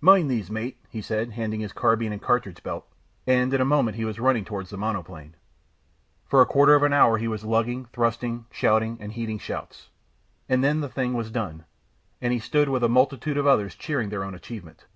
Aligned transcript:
"Mind 0.00 0.30
these, 0.30 0.50
mate," 0.50 0.78
he 0.88 1.02
said, 1.02 1.32
handing 1.32 1.60
his 1.60 1.74
carbine 1.74 2.10
and 2.10 2.22
cartridge 2.22 2.62
belt; 2.62 2.86
and 3.26 3.52
in 3.52 3.60
a 3.60 3.66
moment 3.66 3.98
he 3.98 4.06
was 4.06 4.18
running 4.18 4.42
towards 4.42 4.70
the 4.70 4.78
monoplane. 4.78 5.34
For 6.24 6.40
a 6.40 6.46
quarter 6.46 6.74
of 6.74 6.82
an 6.84 6.94
hour 6.94 7.18
he 7.18 7.28
was 7.28 7.44
lugging, 7.44 7.84
thrusting, 7.92 8.46
shouting 8.50 8.96
and 8.98 9.12
heeding 9.12 9.38
shouts, 9.38 9.90
and 10.48 10.64
then 10.64 10.80
the 10.80 10.88
thing 10.88 11.12
was 11.12 11.30
done, 11.30 11.66
and 12.22 12.32
he 12.32 12.38
stood 12.38 12.70
with 12.70 12.82
a 12.82 12.88
multitude 12.88 13.36
of 13.36 13.46
others 13.46 13.74
cheering 13.74 14.08
their 14.08 14.24
own 14.24 14.34
achievement. 14.34 14.86